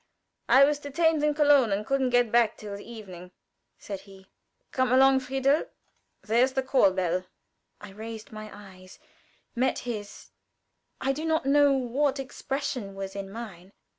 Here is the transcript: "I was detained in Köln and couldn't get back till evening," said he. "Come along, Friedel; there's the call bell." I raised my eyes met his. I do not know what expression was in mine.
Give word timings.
"I 0.49 0.63
was 0.63 0.79
detained 0.79 1.23
in 1.23 1.35
Köln 1.35 1.71
and 1.71 1.85
couldn't 1.85 2.09
get 2.09 2.31
back 2.31 2.57
till 2.57 2.79
evening," 2.79 3.29
said 3.77 3.99
he. 3.99 4.25
"Come 4.71 4.91
along, 4.91 5.19
Friedel; 5.19 5.65
there's 6.23 6.53
the 6.53 6.63
call 6.63 6.89
bell." 6.89 7.25
I 7.79 7.91
raised 7.91 8.31
my 8.31 8.49
eyes 8.51 8.97
met 9.55 9.77
his. 9.85 10.31
I 10.99 11.13
do 11.13 11.23
not 11.23 11.45
know 11.45 11.73
what 11.73 12.19
expression 12.19 12.95
was 12.95 13.15
in 13.15 13.29
mine. 13.31 13.73